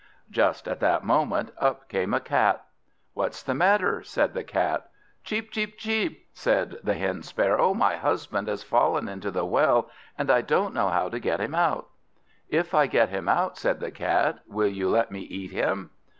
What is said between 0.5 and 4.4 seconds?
at that moment up came a Cat. "What's the matter?" said